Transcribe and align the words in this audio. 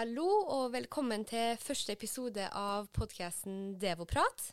Hallo 0.00 0.24
og 0.48 0.70
velkommen 0.72 1.26
til 1.28 1.58
første 1.60 1.92
episode 1.92 2.46
av 2.56 2.86
podkasten 2.96 3.74
Devoprat. 3.82 4.46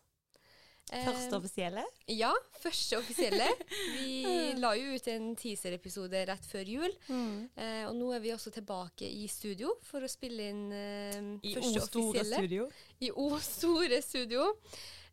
Første 0.89 1.37
offisielle? 1.37 1.85
Eh, 2.03 2.17
ja, 2.19 2.33
første 2.59 2.97
offisielle. 2.99 3.47
Vi 3.93 4.25
la 4.63 4.73
jo 4.75 4.97
ut 4.97 5.07
en 5.13 5.29
teaser-episode 5.39 6.25
rett 6.27 6.49
før 6.51 6.67
jul. 6.67 6.91
Mm. 7.07 7.47
Eh, 7.55 7.85
og 7.87 7.95
nå 7.95 8.11
er 8.17 8.25
vi 8.25 8.33
også 8.35 8.51
tilbake 8.57 9.07
i 9.07 9.23
studio 9.31 9.71
for 9.87 10.03
å 10.03 10.11
spille 10.11 10.49
inn 10.51 10.65
eh, 10.75 11.31
I 11.47 11.55
første 11.55 11.79
O 11.79 11.87
store 11.87 12.09
offisielle. 12.09 12.43
studio. 12.43 12.67
I 13.07 13.13
O 13.15 13.29
store 13.47 14.03
studio. 14.03 14.49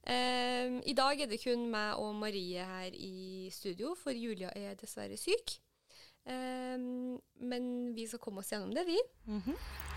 Eh, 0.02 0.80
I 0.82 0.98
dag 0.98 1.22
er 1.22 1.30
det 1.30 1.44
kun 1.46 1.68
meg 1.70 2.02
og 2.02 2.10
Marie 2.18 2.66
her 2.74 2.90
i 2.90 3.52
studio, 3.54 3.94
for 4.02 4.10
Julia 4.10 4.50
er 4.58 4.74
dessverre 4.82 5.14
syk. 5.14 5.60
Eh, 6.26 6.74
men 6.74 7.74
vi 7.94 8.10
skal 8.10 8.18
komme 8.26 8.42
oss 8.42 8.50
gjennom 8.50 8.74
det, 8.74 8.88
vi. 8.90 8.98
Mhm. 9.30 9.93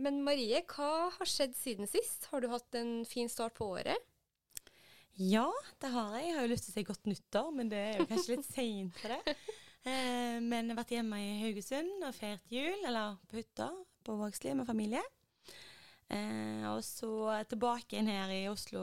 Men 0.00 0.22
Marie, 0.24 0.62
hva 0.64 1.10
har 1.12 1.28
skjedd 1.28 1.56
siden 1.58 1.88
sist? 1.90 2.30
Har 2.32 2.40
du 2.40 2.48
hatt 2.52 2.76
en 2.78 3.02
fin 3.08 3.28
start 3.28 3.56
på 3.58 3.68
året? 3.74 3.98
Ja, 5.20 5.50
det 5.82 5.90
har 5.92 6.14
jeg. 6.16 6.30
Jeg 6.30 6.36
har 6.38 6.46
jo 6.46 6.52
lyst 6.54 6.66
til 6.68 6.72
å 6.72 6.76
si 6.78 6.86
godt 6.88 7.10
nyttår, 7.10 7.50
men 7.52 7.72
det 7.72 7.80
er 7.80 7.98
jo 8.00 8.06
kanskje 8.08 8.36
litt 8.38 8.48
seint 8.48 9.02
for 9.02 9.12
det. 9.12 9.36
Eh, 9.80 10.36
men 10.44 10.66
jeg 10.66 10.74
har 10.74 10.76
vært 10.76 10.90
hjemme 10.92 11.18
i 11.24 11.28
Haugesund 11.40 12.02
og 12.04 12.12
feiret 12.12 12.52
jul, 12.52 12.82
eller 12.84 13.14
på 13.28 13.38
hytta 13.38 13.70
på 14.04 14.16
Vågslid 14.18 14.58
med 14.58 14.68
familie. 14.68 15.00
Eh, 16.10 16.64
og 16.68 16.82
så 16.84 17.10
tilbake 17.48 17.96
inn 18.00 18.10
her 18.10 18.32
i 18.34 18.42
Oslo 18.50 18.82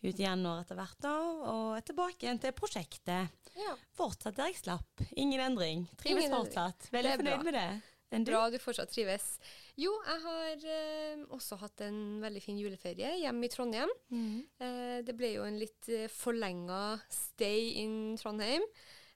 ut 0.00 0.14
i 0.14 0.24
januar 0.24 0.62
etter 0.62 0.78
hvert, 0.78 0.96
da. 1.04 1.14
Og 1.52 1.80
tilbake 1.84 2.24
igjen 2.24 2.40
til 2.40 2.56
prosjektet. 2.56 3.52
Ja. 3.58 3.74
Fortsatt 3.98 4.38
der 4.38 4.52
jeg 4.52 4.60
slapp. 4.60 5.04
Ingen 5.20 5.42
endring. 5.50 5.84
Trives 6.00 6.30
fortsatt. 6.32 6.88
Veldig 6.94 7.16
bra. 7.18 7.24
fornøyd 7.24 7.48
med 7.50 7.58
det. 7.58 7.70
Enn 8.10 8.24
du? 8.26 8.32
Bra 8.32 8.48
du 8.50 8.58
fortsatt 8.58 8.90
trives. 8.90 9.36
Jo, 9.78 9.92
jeg 10.06 10.22
har 10.24 10.64
eh, 10.76 11.20
også 11.30 11.56
hatt 11.62 11.82
en 11.86 12.00
veldig 12.22 12.42
fin 12.42 12.58
juleferie 12.58 13.12
hjemme 13.22 13.46
i 13.46 13.50
Trondheim. 13.52 13.92
Mm. 14.10 14.40
Eh, 14.66 14.96
det 15.06 15.14
ble 15.18 15.34
jo 15.36 15.44
en 15.46 15.60
litt 15.60 15.90
uh, 15.94 16.08
forlenga 16.10 16.98
stay 17.14 17.76
in 17.84 18.16
Trondheim. 18.18 18.66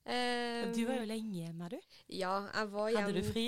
Eh, 0.04 0.68
Du 0.76 0.82
var 0.84 0.98
jo 1.00 1.06
lenge 1.08 1.32
hjemme, 1.40 1.68
du. 1.72 1.78
Ja, 2.12 2.34
jeg 2.52 2.70
var 2.74 2.90
hjemme 2.92 3.08
Hadde 3.08 3.22
du 3.24 3.28
fri? 3.32 3.44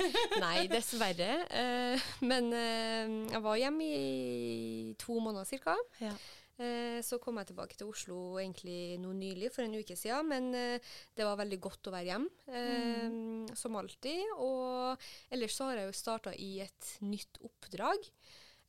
Nei. 0.44 0.66
Dessverre. 0.72 1.30
Eh, 1.52 2.06
men 2.24 2.48
eh, 2.56 3.12
jeg 3.34 3.42
var 3.44 3.58
hjemme 3.60 3.88
i 3.92 4.94
to 4.98 5.18
måneder 5.20 5.60
ca. 5.62 5.76
Ja. 6.00 6.14
Eh, 6.58 6.98
så 7.06 7.20
kom 7.22 7.38
jeg 7.38 7.52
tilbake 7.52 7.78
til 7.78 7.90
Oslo 7.92 8.18
egentlig 8.40 8.98
nå 8.98 9.12
nylig, 9.14 9.52
for 9.54 9.62
en 9.62 9.76
uke 9.78 9.94
siden. 9.98 10.26
Men 10.30 10.50
eh, 10.58 10.90
det 11.14 11.26
var 11.26 11.38
veldig 11.38 11.60
godt 11.62 11.90
å 11.90 11.94
være 11.94 12.10
hjemme, 12.10 12.32
mm. 12.50 13.54
som 13.58 13.78
alltid. 13.78 14.34
Og 14.42 15.08
ellers 15.34 15.56
så 15.58 15.70
har 15.70 15.82
jeg 15.82 15.90
jo 15.90 15.96
starta 16.00 16.34
i 16.34 16.52
et 16.66 16.92
nytt 17.06 17.40
oppdrag 17.46 18.10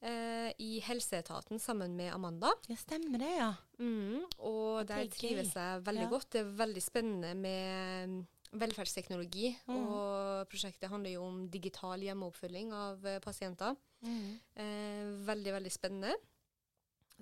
eh, 0.05 0.49
i 0.61 0.79
helseetaten 0.85 1.61
sammen 1.61 1.95
med 1.97 2.13
Amanda. 2.13 2.53
Ja, 2.69 2.77
stemmer 2.79 3.21
det, 3.21 3.31
ja. 3.39 3.53
Mm, 3.79 4.25
og 4.37 4.83
det 4.83 4.89
der 4.93 5.05
er 5.05 5.13
trives 5.13 5.55
jeg 5.55 5.85
veldig 5.87 6.05
Ja. 6.05 6.13
godt. 6.13 6.31
Det 6.35 6.43
er 6.43 6.57
veldig 6.61 6.83
spennende 6.83 7.35
med 7.35 8.09
mm, 8.13 8.25
velferdsteknologi. 8.61 9.53
Mm. 9.67 9.77
Og 9.77 10.49
prosjektet 10.51 10.89
handler 10.89 11.17
jo 11.17 11.25
om 11.27 11.45
digital 11.49 12.01
hjemmeoppfølging 12.05 12.73
av 12.73 13.05
eh, 13.05 13.21
pasienter. 13.23 13.75
Eh, 14.05 15.05
veldig, 15.27 15.53
veldig 15.57 15.71
spennende. 15.73 16.13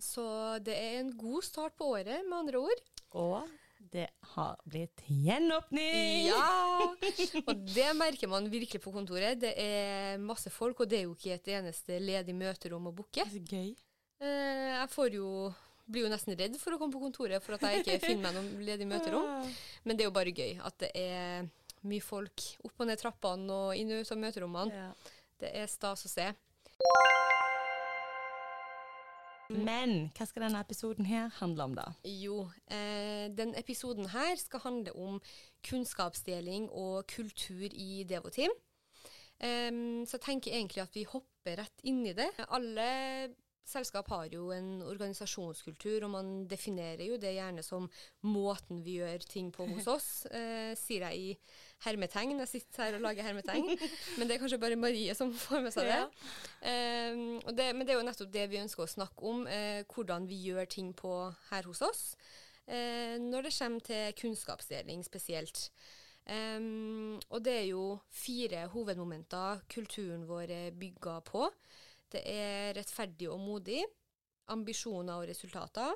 Så 0.02 0.26
det 0.66 0.76
er 0.78 1.00
en 1.00 1.14
god 1.18 1.46
start 1.46 1.78
på 1.78 1.94
året, 1.96 2.22
med 2.28 2.38
andre 2.38 2.62
ord. 2.62 2.84
Og 3.18 3.50
det 3.92 4.08
har 4.34 4.58
blitt 4.68 5.04
gjenåpning! 5.08 6.28
Ja! 6.30 6.90
Og 7.48 7.54
det 7.72 7.88
merker 7.98 8.30
man 8.32 8.50
virkelig 8.52 8.82
på 8.84 8.94
kontoret. 8.94 9.40
Det 9.42 9.54
er 9.58 10.18
masse 10.22 10.52
folk, 10.54 10.84
og 10.84 10.90
det 10.92 11.02
er 11.02 11.08
jo 11.08 11.16
ikke 11.16 11.38
et 11.38 11.54
eneste 11.60 12.00
ledig 12.04 12.36
møterom 12.38 12.90
å 12.90 12.96
booke. 12.96 13.26
Gøy. 13.38 13.72
Eh, 14.20 14.74
jeg 14.74 14.92
får 14.94 15.18
jo 15.20 15.30
blir 15.88 16.04
jo 16.04 16.12
nesten 16.12 16.36
redd 16.36 16.58
for 16.60 16.76
å 16.76 16.80
komme 16.82 16.92
på 16.92 17.00
kontoret 17.00 17.44
for 17.44 17.56
at 17.56 17.64
jeg 17.64 17.84
ikke 17.86 18.10
finner 18.10 18.28
meg 18.28 18.36
noe 18.36 18.66
ledig 18.68 18.88
møterom. 18.90 19.48
Men 19.88 19.96
det 19.96 20.04
er 20.04 20.10
jo 20.10 20.18
bare 20.18 20.34
gøy 20.36 20.58
at 20.68 20.82
det 20.84 20.92
er 21.00 21.48
mye 21.88 22.04
folk 22.04 22.44
opp 22.68 22.84
og 22.84 22.90
ned 22.90 23.00
trappene 23.00 23.62
og 23.62 23.80
inn 23.80 23.94
og 23.96 24.04
ut 24.04 24.12
av 24.12 24.20
møterommene. 24.26 24.84
Ja. 24.84 25.16
Det 25.40 25.54
er 25.56 25.72
stas 25.72 26.04
å 26.04 26.12
se. 26.12 26.32
Men 29.50 30.10
hva 30.18 30.28
skal 30.28 30.48
denne 30.48 30.62
episoden 30.64 31.08
her 31.08 31.32
handle 31.40 31.68
om, 31.70 31.76
da? 31.78 31.88
Jo, 32.04 32.48
eh, 32.72 33.28
den 33.32 33.54
episoden 33.60 34.10
her 34.12 34.36
skal 34.40 34.64
handle 34.66 34.94
om 34.96 35.22
kunnskapsdeling 35.68 36.70
og 36.72 37.08
kultur 37.12 37.68
i 37.72 38.04
Devoteam. 38.10 38.54
Um, 39.38 40.02
så 40.10 40.18
jeg 40.18 40.24
tenker 40.26 40.56
egentlig 40.56 40.82
at 40.82 40.96
vi 40.98 41.04
hopper 41.06 41.60
rett 41.62 41.84
inn 41.86 42.02
i 42.10 42.16
det. 42.18 42.32
Alle 42.50 42.88
selskap 43.68 44.10
har 44.14 44.28
jo 44.32 44.50
en 44.56 44.82
organisasjonskultur, 44.86 46.06
og 46.08 46.12
man 46.14 46.32
definerer 46.50 47.04
jo 47.10 47.20
det 47.22 47.34
gjerne 47.36 47.64
som 47.66 47.90
måten 48.26 48.82
vi 48.86 48.98
gjør 49.02 49.26
ting 49.28 49.52
på 49.54 49.68
hos 49.70 49.90
oss, 49.92 50.10
eh, 50.32 50.72
sier 50.80 51.08
jeg 51.08 51.20
i 51.20 51.36
hermetegn. 51.86 52.40
Jeg 52.44 52.52
sitter 52.54 52.86
her 52.86 52.98
og 52.98 53.06
lager 53.06 53.28
hermetegn, 53.28 53.70
men 54.18 54.28
det 54.28 54.38
er 54.38 54.42
kanskje 54.44 54.62
bare 54.62 54.80
Marie 54.80 55.16
som 55.18 55.34
får 55.36 55.64
med 55.66 55.76
seg 55.76 55.92
det. 55.92 56.02
Em, 56.72 57.38
og 57.44 57.54
det 57.58 57.70
men 57.76 57.86
det 57.86 57.96
er 57.96 58.02
jo 58.02 58.08
nettopp 58.08 58.34
det 58.34 58.48
vi 58.52 58.62
ønsker 58.64 58.86
å 58.86 58.92
snakke 58.98 59.32
om, 59.32 59.46
eh, 59.52 59.84
hvordan 59.92 60.28
vi 60.30 60.42
gjør 60.50 60.70
ting 60.78 60.94
på 60.98 61.14
her 61.52 61.68
hos 61.70 61.84
oss. 61.86 62.04
Eh, 62.68 63.16
når 63.24 63.48
det 63.48 63.56
kommer 63.60 63.88
til 63.88 64.14
kunnskapsdeling 64.22 65.04
spesielt. 65.06 65.70
Em, 66.28 67.20
og 67.32 67.44
det 67.44 67.54
er 67.62 67.68
jo 67.70 68.00
fire 68.12 68.66
hovedmomenter 68.74 69.62
kulturen 69.72 70.26
vår 70.28 70.52
er 70.52 70.72
bygga 70.76 71.22
på. 71.28 71.48
Det 72.12 72.22
er 72.24 72.76
rettferdig 72.78 73.30
og 73.30 73.40
modig, 73.44 73.82
ambisjoner 74.54 75.20
og 75.20 75.28
resultater, 75.30 75.94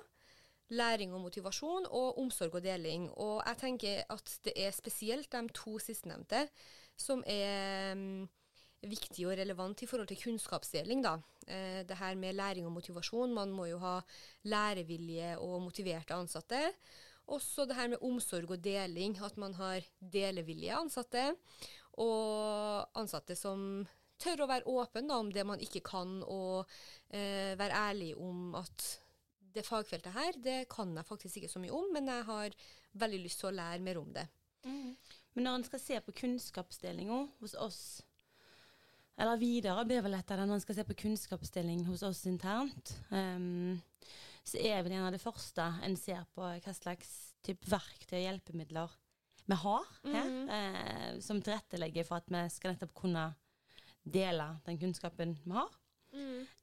læring 0.71 1.13
og 1.13 1.21
motivasjon 1.25 1.87
og 1.89 2.19
omsorg 2.19 2.55
og 2.59 2.63
deling. 2.63 3.09
Og 3.11 3.41
jeg 3.45 3.57
tenker 3.59 4.03
at 4.09 4.37
det 4.45 4.53
er 4.55 4.71
spesielt 4.75 5.31
de 5.31 5.41
to 5.55 5.77
sistnevnte 5.79 6.45
som 6.99 7.23
er 7.27 7.95
mm, 7.97 8.29
viktig 8.89 9.27
og 9.27 9.37
relevant 9.37 9.83
i 9.83 9.89
forhold 9.89 10.09
til 10.11 10.19
kunnskapsdeling. 10.23 11.03
Da. 11.05 11.17
Eh, 11.47 11.81
det 11.87 11.97
her 11.97 12.15
med 12.15 12.37
læring 12.37 12.67
og 12.67 12.75
motivasjon. 12.77 13.33
Man 13.33 13.51
må 13.51 13.67
jo 13.71 13.79
ha 13.83 13.99
lærevilje 14.43 15.37
og 15.37 15.61
motiverte 15.61 16.13
ansatte. 16.17 16.61
Også 17.27 17.65
det 17.65 17.75
her 17.77 17.87
med 17.87 18.03
omsorg 18.03 18.49
og 18.51 18.63
deling, 18.63 19.17
at 19.23 19.37
man 19.37 19.53
har 19.53 19.85
delevillige 20.13 20.75
ansatte. 20.75 21.35
Og 21.93 22.87
ansatte 22.97 23.35
som 23.35 23.85
tør 24.21 24.43
å 24.45 24.49
være 24.51 24.69
åpen 24.69 25.09
da, 25.09 25.19
om 25.21 25.31
det 25.33 25.45
man 25.47 25.61
ikke 25.63 25.83
kan, 25.85 26.19
og 26.23 26.69
eh, 27.09 27.57
være 27.59 27.79
ærlig 27.89 28.11
om 28.19 28.53
at 28.59 28.85
det 29.51 29.65
fagfeltet 29.67 30.15
her, 30.15 30.37
det 30.39 30.59
kan 30.71 30.93
jeg 30.95 31.07
faktisk 31.07 31.41
ikke 31.41 31.51
så 31.51 31.59
mye 31.59 31.75
om, 31.75 31.89
men 31.91 32.07
jeg 32.07 32.27
har 32.29 32.55
veldig 33.01 33.19
lyst 33.25 33.41
til 33.41 33.51
å 33.51 33.57
lære 33.57 33.83
mer 33.83 33.99
om 33.99 34.13
det. 34.15 34.27
Men 35.33 35.47
når 35.47 35.57
en 35.57 35.67
skal 35.67 35.81
se 35.83 35.99
på 36.05 36.15
kunnskapsdelinga 36.21 37.19
hos 37.41 37.55
oss, 37.59 37.81
eller 39.21 39.39
videre 39.41 39.83
blir 39.85 40.03
vel 40.05 40.15
dette 40.15 40.37
når 40.39 40.55
en 40.55 40.63
skal 40.63 40.77
se 40.79 40.85
på 40.87 40.97
kunnskapsdeling 41.03 41.83
hos 41.89 42.03
oss 42.07 42.23
internt, 42.29 42.95
um, 43.11 43.75
så 44.47 44.57
er 44.57 44.81
vel 44.81 44.95
en 44.95 45.05
av 45.09 45.13
det 45.13 45.21
første 45.21 45.65
en 45.85 45.97
ser 45.99 46.23
på 46.33 46.47
hva 46.47 46.73
slags 46.73 47.11
type 47.45 47.67
verktøy 47.69 48.17
og 48.17 48.23
hjelpemidler 48.23 48.97
vi 49.51 49.57
har 49.57 49.87
her, 50.05 50.31
eh, 50.55 51.19
som 51.19 51.41
tilrettelegger 51.41 52.05
for 52.07 52.21
at 52.21 52.29
vi 52.31 52.41
skal 52.53 52.73
nettopp 52.73 52.93
kunne 52.97 53.25
dele 54.03 54.47
den 54.65 54.79
kunnskapen 54.81 55.37
vi 55.43 55.55
har. 55.55 55.69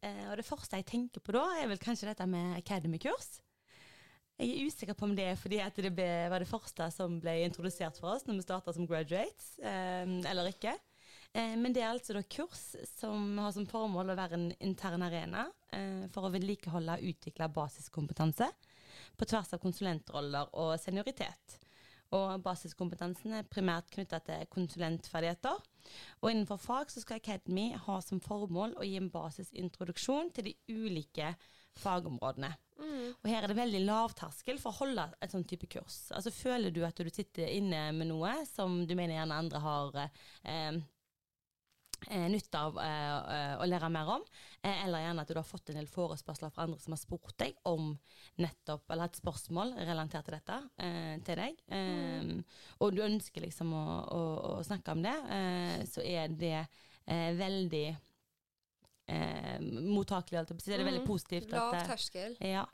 Eh, 0.05 0.25
og 0.29 0.37
det 0.39 0.47
første 0.47 0.79
jeg 0.79 0.87
tenker 0.89 1.23
på 1.25 1.35
da, 1.37 1.45
er 1.59 1.71
vel 1.71 1.81
kanskje 1.83 2.11
dette 2.11 2.27
med 2.29 2.59
Academy-kurs. 2.59 3.39
Jeg 4.39 4.53
er 4.53 4.69
usikker 4.71 4.95
på 4.95 5.09
om 5.09 5.17
det 5.19 5.25
er 5.33 5.39
fordi 5.39 5.59
at 5.65 5.79
det 5.83 5.91
ble, 5.97 6.07
var 6.31 6.43
det 6.43 6.51
første 6.51 6.87
som 6.95 7.17
ble 7.23 7.41
introdusert 7.43 7.99
for 7.99 8.15
oss 8.15 8.27
når 8.29 8.39
vi 8.39 8.47
starta 8.47 8.75
som 8.75 8.87
graduates, 8.87 9.57
eh, 9.59 10.05
eller 10.31 10.53
ikke. 10.53 10.77
Eh, 11.35 11.57
men 11.59 11.75
det 11.75 11.83
er 11.83 11.91
altså 11.91 12.15
da 12.15 12.23
kurs 12.23 12.71
som 12.93 13.41
har 13.43 13.55
som 13.57 13.67
formål 13.69 14.15
å 14.15 14.19
være 14.19 14.39
en 14.39 14.51
intern 14.61 15.07
arena 15.07 15.49
for 16.15 16.25
å 16.25 16.31
vedlikeholde 16.33 16.95
og 16.97 17.11
utvikle 17.11 17.51
basiskompetanse 17.53 18.47
på 19.21 19.27
tvers 19.29 19.51
av 19.53 19.61
konsulentroller 19.61 20.55
og 20.57 20.71
senioritet. 20.81 21.59
Og 22.17 22.41
basiskompetansen 22.45 23.35
er 23.37 23.49
primært 23.51 23.91
knytta 23.93 24.21
til 24.25 24.47
konsulentferdigheter. 24.53 25.59
Og 26.23 26.31
innenfor 26.31 26.61
fag 26.61 26.93
så 26.93 27.03
skal 27.03 27.21
Academy 27.21 27.71
ha 27.85 27.99
som 28.05 28.23
formål 28.25 28.79
å 28.79 28.87
gi 28.87 28.97
en 29.01 29.11
basisintroduksjon 29.13 30.33
til 30.37 30.49
de 30.49 30.57
ulike 30.73 31.35
fagområdene. 31.79 32.51
Og 32.79 33.27
her 33.31 33.43
er 33.43 33.51
det 33.51 33.59
veldig 33.59 33.81
lavterskel 33.87 34.61
for 34.63 34.73
å 34.73 34.85
holde 34.85 35.07
et 35.23 35.33
sånn 35.33 35.47
type 35.49 35.69
kurs. 35.71 36.09
Altså 36.15 36.33
Føler 36.35 36.75
du 36.75 36.85
at 36.87 36.99
du 36.99 37.11
sitter 37.11 37.51
inne 37.51 37.89
med 37.97 38.11
noe 38.11 38.35
som 38.49 38.81
du 38.87 38.95
mener 38.95 39.19
gjerne 39.19 39.41
andre 39.43 39.63
har 39.65 39.99
eh, 40.03 40.79
eh, 42.07 42.27
nytte 42.31 42.61
av 42.61 42.79
eh, 42.79 43.55
å 43.59 43.67
lære 43.67 43.89
mer 43.91 44.11
om. 44.15 44.23
Eh, 44.63 44.85
eller 44.87 45.03
gjerne 45.03 45.25
at 45.25 45.29
du 45.33 45.39
har 45.41 45.47
fått 45.47 45.71
en 45.73 45.79
del 45.81 45.89
forespørsler 45.91 46.53
fra 46.55 46.65
andre 46.69 46.79
som 46.81 46.95
har 46.95 47.01
spurt 47.03 47.35
deg 47.43 47.59
om 47.69 47.93
nettopp, 48.39 48.87
eller 48.91 49.09
hatt 49.09 49.19
spørsmål 49.19 49.75
relatert 49.89 50.29
til 50.29 50.37
dette 50.39 50.59
eh, 50.79 51.15
til 51.27 51.43
deg. 51.43 51.59
Eh, 51.75 52.33
Og 52.81 52.95
du 52.95 53.03
ønsker 53.03 53.43
liksom 53.47 53.73
å, 53.75 53.85
å, 54.15 54.23
å 54.55 54.63
snakke 54.67 54.95
om 54.95 55.03
det, 55.03 55.17
eh, 55.35 55.79
så 55.91 56.05
er 56.07 56.29
det 56.39 56.57
eh, 56.63 57.31
veldig 57.39 57.87
eh, 59.09 59.61
mottakelig. 59.61 60.39
alt. 60.43 60.55
Det 60.65 60.75
er 60.79 60.85
veldig 60.87 61.07
positivt. 61.07 61.51
Lav 61.53 61.75
terskel. 61.89 62.37
ja. 62.45 62.67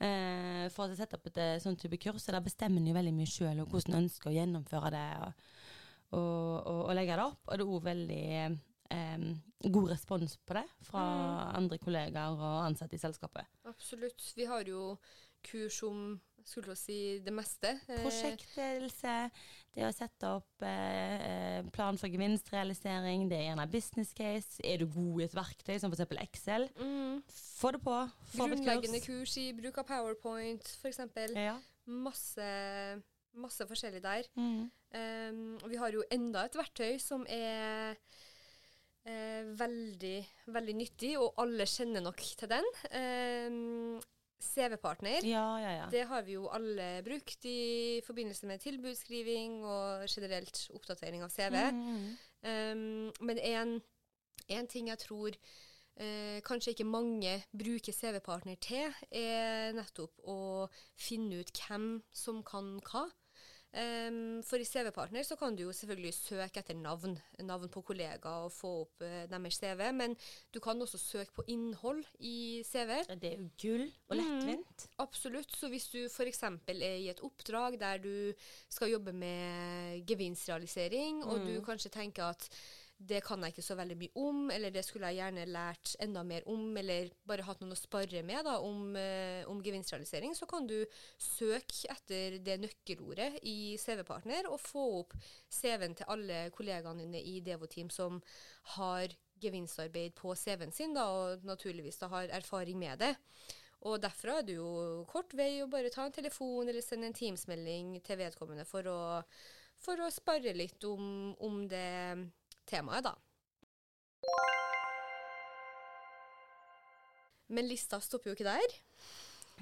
Eh, 0.00 0.64
for 0.72 0.88
å 0.88 0.94
sette 0.96 1.18
opp 1.18 1.26
et 1.28 1.60
sånn 1.60 1.74
type 1.76 1.98
kurs, 2.00 2.22
så 2.24 2.32
der 2.32 2.40
bestemmer 2.40 2.80
en 2.80 2.86
jo 2.88 2.94
veldig 2.96 3.12
mye 3.12 3.28
sjøl 3.28 3.58
hvordan 3.68 3.98
en 3.98 4.04
ønsker 4.06 4.30
å 4.30 4.32
gjennomføre 4.32 4.90
det 4.94 5.02
og, 5.20 5.42
og, 6.16 6.54
og, 6.70 6.78
og 6.86 6.94
legge 6.96 7.18
det 7.18 7.26
opp. 7.26 7.42
Og 7.44 7.52
det 7.58 7.66
er 7.66 7.74
òg 7.74 7.84
veldig 7.84 8.60
god 8.90 9.90
respons 9.92 10.36
på 10.46 10.56
det 10.56 10.64
fra 10.88 11.02
andre 11.56 11.78
kollegaer 11.78 12.38
og 12.38 12.64
ansatte 12.64 12.96
i 12.96 13.02
selskapet. 13.02 13.46
Absolutt. 13.68 14.32
Vi 14.36 14.48
har 14.48 14.64
jo 14.66 14.96
kurs 15.46 15.82
om 15.86 16.18
skulle 16.46 16.74
si 16.78 17.18
det 17.24 17.32
meste. 17.34 17.72
Eh, 17.88 18.00
Prosjektledelse, 18.04 19.14
det 19.74 19.86
å 19.86 19.92
sette 19.94 20.30
opp 20.38 20.64
eh, 20.66 21.26
eh, 21.26 21.68
plan 21.74 21.98
for 22.00 22.12
gevinstrealisering, 22.12 23.28
det 23.30 23.38
er 23.38 23.46
gjerne 23.50 23.68
business 23.70 24.12
case. 24.16 24.58
Er 24.64 24.82
du 24.82 24.88
god 24.90 25.20
i 25.20 25.26
et 25.28 25.36
verktøy 25.36 25.76
som 25.82 25.92
f.eks. 25.92 26.16
Excel, 26.24 26.68
Mm, 26.80 27.22
få 27.60 27.72
det 27.76 27.82
på. 27.84 27.94
Få 28.34 28.48
grunnleggende 28.48 29.00
kurs. 29.04 29.34
kurs 29.34 29.36
i 29.40 29.50
bruk 29.56 29.78
av 29.82 29.88
PowerPoint, 29.88 30.74
f.eks. 30.80 31.00
Ja. 31.36 31.56
Masse, 31.90 32.50
masse 33.34 33.66
forskjellig 33.66 34.02
der. 34.04 34.28
Mm. 34.36 34.70
Um, 34.90 35.58
vi 35.70 35.78
har 35.78 35.94
jo 35.94 36.02
enda 36.10 36.44
et 36.48 36.56
verktøy 36.58 36.98
som 37.02 37.22
er 37.30 37.98
eh, 39.08 39.44
veldig, 39.60 40.16
veldig 40.54 40.76
nyttig, 40.78 41.12
og 41.20 41.38
alle 41.42 41.66
kjenner 41.68 42.04
nok 42.04 42.24
til 42.40 42.50
den. 42.50 42.72
Eh, 42.90 44.00
CV-partner. 44.40 45.24
ja, 45.24 45.58
ja, 45.60 45.72
ja. 45.76 45.86
Det 45.92 46.06
har 46.08 46.22
vi 46.22 46.32
jo 46.32 46.48
alle 46.48 47.02
brukt 47.04 47.44
i 47.44 48.00
forbindelse 48.06 48.46
med 48.48 48.62
tilbudsskriving 48.64 49.64
og 49.64 50.06
generelt 50.08 50.62
oppdatering 50.72 51.22
av 51.22 51.30
CV. 51.30 51.56
Mm. 51.76 52.06
Um, 52.40 53.10
men 53.20 53.38
en, 53.38 53.74
en 54.48 54.66
ting 54.66 54.88
jeg 54.88 54.98
tror 55.04 55.36
eh, 56.00 56.40
kanskje 56.46 56.72
ikke 56.72 56.88
mange 56.88 57.34
bruker 57.52 57.92
CV-partner 57.92 58.56
til, 58.64 58.96
er 59.12 59.76
nettopp 59.76 60.24
å 60.24 60.68
finne 60.96 61.42
ut 61.42 61.52
hvem 61.60 61.90
som 62.12 62.40
kan 62.46 62.78
hva. 62.88 63.10
Um, 63.70 64.40
for 64.42 64.58
i 64.58 64.64
CV-partner 64.66 65.22
så 65.22 65.36
kan 65.38 65.54
du 65.54 65.62
jo 65.62 65.72
selvfølgelig 65.74 66.10
søke 66.16 66.58
etter 66.58 66.74
navn, 66.74 67.12
navn 67.46 67.70
på 67.70 67.84
kollegaer 67.86 68.48
og 68.48 68.50
få 68.50 68.72
opp 68.80 69.04
uh, 69.06 69.28
deres 69.30 69.60
CV, 69.60 69.84
men 69.94 70.16
du 70.50 70.58
kan 70.64 70.82
også 70.82 70.98
søke 70.98 71.30
på 71.36 71.44
innhold 71.54 72.02
i 72.18 72.64
CV. 72.66 72.96
Det 73.14 73.30
er 73.30 73.38
jo 73.38 73.46
gull 73.62 73.86
og 74.08 74.18
lettvint. 74.18 74.88
Absolutt. 74.98 75.54
Så 75.54 75.70
hvis 75.70 75.86
du 75.92 76.00
f.eks. 76.08 76.42
er 76.42 76.82
i 76.98 77.08
et 77.12 77.22
oppdrag 77.22 77.78
der 77.78 78.02
du 78.02 78.12
skal 78.66 78.90
jobbe 78.90 79.14
med 79.14 80.02
gevinstrealisering, 80.08 81.22
og 81.24 81.46
du 81.46 81.60
kanskje 81.62 81.94
tenker 81.94 82.32
at 82.34 82.50
det 83.00 83.22
kan 83.24 83.40
jeg 83.40 83.54
ikke 83.54 83.64
så 83.64 83.76
veldig 83.78 83.96
mye 83.96 84.12
om, 84.20 84.40
eller 84.52 84.72
det 84.74 84.82
skulle 84.84 85.08
jeg 85.08 85.22
gjerne 85.22 85.46
lært 85.48 85.94
enda 86.04 86.20
mer 86.26 86.44
om, 86.52 86.66
eller 86.76 87.08
bare 87.28 87.46
hatt 87.46 87.62
noen 87.62 87.72
å 87.72 87.78
spare 87.78 88.20
med 88.26 88.44
da, 88.44 88.58
om, 88.60 88.90
eh, 88.98 89.40
om 89.48 89.62
gevinstrealisering, 89.64 90.34
så 90.36 90.44
kan 90.50 90.66
du 90.68 90.76
søke 91.16 91.88
etter 91.94 92.36
det 92.44 92.58
nøkkelordet 92.60 93.38
i 93.48 93.78
CV-partner 93.80 94.50
og 94.50 94.60
få 94.60 94.84
opp 94.98 95.16
CV-en 95.48 95.96
til 95.96 96.12
alle 96.12 96.42
kollegaene 96.52 97.06
dine 97.06 97.22
i 97.24 97.38
Devo-team 97.46 97.88
som 97.94 98.20
har 98.76 99.16
gevinstarbeid 99.40 100.12
på 100.18 100.34
CV-en 100.36 100.74
sin, 100.76 100.92
da, 100.92 101.06
og 101.08 101.46
naturligvis 101.48 102.02
da 102.02 102.10
har 102.12 102.34
erfaring 102.36 102.76
med 102.82 103.00
det. 103.00 103.14
Og 103.88 103.96
derfra 104.02 104.42
er 104.42 104.44
det 104.44 104.58
jo 104.58 105.06
kort 105.08 105.32
vei 105.32 105.62
å 105.64 105.70
bare 105.72 105.88
ta 105.92 106.04
en 106.04 106.12
telefon 106.12 106.68
eller 106.68 106.84
sende 106.84 107.08
en 107.08 107.16
Teams-melding 107.16 107.94
til 108.04 108.20
vedkommende 108.20 108.66
for 108.68 108.84
å, 108.92 109.00
for 109.80 110.04
å 110.04 110.10
spare 110.12 110.52
litt 110.52 110.84
om, 110.84 111.32
om 111.40 111.62
det 111.70 112.28
temaet, 112.70 113.10
da. 113.10 113.14
Men 117.50 117.66
lista 117.66 117.98
stopper 118.00 118.30
jo 118.30 118.36
ikke 118.38 118.46
der. 118.46 118.76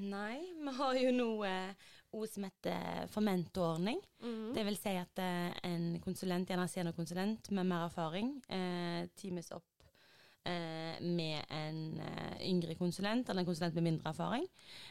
Nei, 0.04 0.36
vi 0.62 0.74
har 0.76 0.98
jo 1.00 1.12
noe 1.16 1.52
ord 2.14 2.30
som 2.30 2.44
heter 2.46 3.08
formentordning. 3.12 4.00
Det 4.54 4.64
vil 4.68 4.76
si 4.78 4.94
at 4.96 5.20
eh, 5.22 5.50
en 5.68 5.98
konsulent, 6.04 6.48
gjerne 6.48 6.68
seniorkonsulent 6.68 7.50
med 7.56 7.68
mer 7.68 7.88
erfaring, 7.88 8.36
eh, 8.48 9.08
teames 9.18 9.50
opp 9.52 9.66
eh, 9.66 9.77
med 11.00 11.42
en 11.50 12.00
eh, 12.00 12.48
yngre 12.48 12.74
konsulent, 12.78 13.28
eller 13.28 13.42
en 13.42 13.48
konsulent 13.48 13.74
med 13.74 13.86
mindre 13.88 14.12
erfaring. 14.12 14.46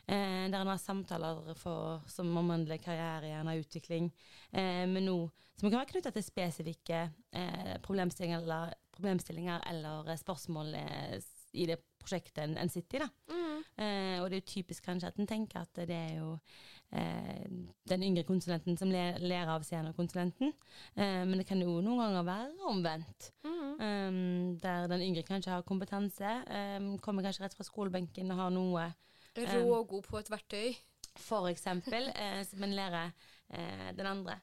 Eh, 0.05 0.45
der 0.51 0.59
en 0.61 0.71
har 0.71 0.77
samtaler 0.81 1.53
for, 1.57 2.03
som 2.11 2.35
omhandler 2.37 2.81
karriere, 2.81 3.31
gjerne 3.31 3.57
utvikling, 3.61 4.11
eh, 4.51 4.85
med 4.89 5.07
noe 5.07 5.31
som 5.57 5.71
kan 5.71 5.79
være 5.79 5.89
knytta 5.95 6.13
til 6.13 6.25
spesifikke 6.25 6.99
eh, 7.33 7.77
problemstillinger, 7.85 8.43
eller, 8.45 8.75
problemstillinger 8.93 9.63
eller 9.71 10.11
eh, 10.11 10.19
spørsmål 10.21 10.75
eh, 10.77 11.17
i 11.57 11.65
det 11.65 11.79
prosjektet 11.97 12.43
en, 12.45 12.69
sitter 12.69 13.01
i. 13.01 13.05
da. 13.05 13.37
Eh, 13.77 14.17
og 14.21 14.29
det 14.29 14.37
er 14.37 14.41
jo 14.41 14.51
typisk 14.53 14.85
kanskje 14.85 15.11
at 15.11 15.19
en 15.21 15.29
tenker 15.29 15.61
at 15.61 15.81
det 15.89 15.97
er 15.97 16.13
jo 16.19 16.31
eh, 16.35 16.76
den 16.89 18.03
yngre 18.03 18.23
konsulenten 18.23 18.77
som 18.79 18.91
ler, 18.91 19.19
ler 19.19 19.49
av 19.51 19.65
seniorkonsulenten. 19.67 20.53
Eh, 20.95 21.23
men 21.27 21.37
det 21.39 21.47
kan 21.49 21.59
jo 21.61 21.79
noen 21.83 21.99
ganger 21.99 22.27
være 22.27 22.69
omvendt. 22.71 23.31
Eh, 23.43 24.19
der 24.63 24.87
den 24.91 25.05
yngre 25.09 25.25
kanskje 25.27 25.55
har 25.55 25.67
kompetanse, 25.67 26.35
eh, 26.47 26.79
kommer 27.03 27.27
kanskje 27.27 27.45
rett 27.45 27.57
fra 27.57 27.67
skolebenken 27.67 28.31
og 28.31 28.43
har 28.43 28.55
noe 28.55 28.91
Rå 29.37 29.65
og 29.69 29.87
god 29.91 30.03
på 30.07 30.17
et 30.17 30.31
verktøy. 30.33 30.77
for 31.17 31.47
eksempel, 31.49 32.11
eh, 32.13 32.43
som 32.45 32.63
en 32.63 32.75
lærer 32.75 33.11
eh, 33.49 33.91
den 33.97 34.05
andre. 34.05 34.39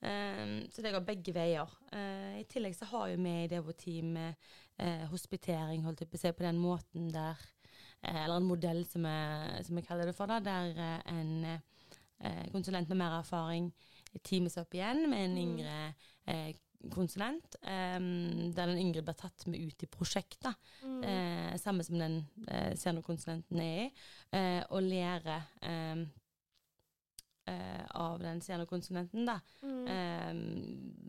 Um, 0.00 0.62
så 0.70 0.82
det 0.82 0.92
går 0.94 1.02
begge 1.02 1.32
veier. 1.34 1.70
Uh, 1.90 2.38
I 2.38 2.44
tillegg 2.46 2.76
så 2.78 2.86
har 2.86 3.08
jo 3.10 3.16
vi 3.18 3.32
i 3.44 3.48
Devo 3.50 3.72
Team 3.74 4.16
uh, 4.16 5.06
hospitering, 5.10 5.82
holdt 5.82 6.04
jeg 6.04 6.10
på 6.10 6.14
å 6.14 6.20
si, 6.22 6.30
på 6.38 6.46
den 6.46 6.60
måten 6.62 7.08
der 7.10 7.34
uh, 7.34 8.24
Eller 8.24 8.36
en 8.36 8.46
modell 8.46 8.84
som 8.86 9.08
jeg, 9.10 9.84
kaller 9.88 10.06
det 10.06 10.14
for, 10.14 10.30
da, 10.30 10.38
der 10.38 10.78
eh, 10.78 11.00
en 11.10 11.32
eh, 11.44 11.77
konsulent 12.52 12.88
med 12.88 12.96
mer 12.98 13.18
erfaring 13.20 13.72
teames 14.24 14.56
opp 14.58 14.72
igjen 14.74 15.04
med 15.10 15.24
en 15.28 15.36
yngre 15.38 15.94
eh, 16.26 16.54
konsulent, 16.94 17.56
um, 17.66 18.52
der 18.54 18.70
den 18.70 18.78
yngre 18.78 19.02
blir 19.02 19.16
tatt 19.18 19.46
med 19.50 19.58
ut 19.60 19.82
i 19.82 19.86
prosjekt, 19.90 20.38
da. 20.46 20.52
Eh, 21.02 21.56
samme 21.58 21.82
som 21.84 21.98
den 21.98 22.20
eh, 22.46 22.72
seniorkonsulenten 22.78 23.58
er 23.60 23.80
i, 23.82 23.88
eh, 24.38 24.62
og 24.70 24.82
lære 24.86 25.36
eh, 25.66 26.04
eh, 27.50 27.84
av 27.98 28.18
den 28.22 28.40
seniorkonsulenten, 28.44 29.26
da. 29.26 29.40
Eh, 29.62 30.32